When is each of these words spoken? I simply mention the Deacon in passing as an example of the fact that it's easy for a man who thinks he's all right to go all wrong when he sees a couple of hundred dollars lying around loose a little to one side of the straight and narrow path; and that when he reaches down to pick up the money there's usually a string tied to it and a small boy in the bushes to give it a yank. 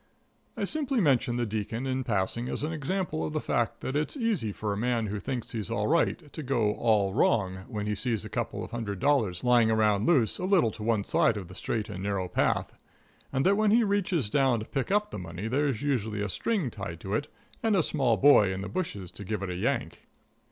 I 0.57 0.63
simply 0.63 0.99
mention 0.99 1.35
the 1.35 1.45
Deacon 1.45 1.85
in 1.85 2.03
passing 2.03 2.49
as 2.49 2.63
an 2.63 2.73
example 2.73 3.23
of 3.23 3.33
the 3.33 3.39
fact 3.39 3.81
that 3.81 3.95
it's 3.95 4.17
easy 4.17 4.51
for 4.51 4.73
a 4.73 4.75
man 4.75 5.05
who 5.05 5.19
thinks 5.19 5.51
he's 5.51 5.69
all 5.69 5.85
right 5.85 6.33
to 6.33 6.41
go 6.41 6.71
all 6.73 7.13
wrong 7.13 7.65
when 7.67 7.85
he 7.85 7.93
sees 7.93 8.25
a 8.25 8.27
couple 8.27 8.63
of 8.63 8.71
hundred 8.71 8.97
dollars 8.99 9.43
lying 9.43 9.69
around 9.69 10.07
loose 10.07 10.39
a 10.39 10.45
little 10.45 10.71
to 10.71 10.81
one 10.81 11.03
side 11.03 11.37
of 11.37 11.49
the 11.49 11.53
straight 11.53 11.87
and 11.87 12.01
narrow 12.01 12.27
path; 12.27 12.73
and 13.31 13.45
that 13.45 13.57
when 13.57 13.69
he 13.69 13.83
reaches 13.83 14.27
down 14.27 14.59
to 14.59 14.65
pick 14.65 14.89
up 14.89 15.11
the 15.11 15.19
money 15.19 15.47
there's 15.47 15.83
usually 15.83 16.23
a 16.23 16.29
string 16.29 16.71
tied 16.71 16.99
to 17.01 17.13
it 17.13 17.27
and 17.61 17.75
a 17.75 17.83
small 17.83 18.17
boy 18.17 18.51
in 18.51 18.61
the 18.61 18.67
bushes 18.69 19.11
to 19.11 19.23
give 19.23 19.43
it 19.43 19.51
a 19.51 19.55
yank. 19.55 20.07